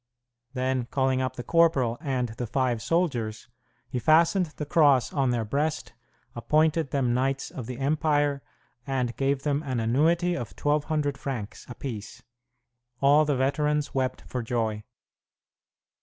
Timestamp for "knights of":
7.13-7.67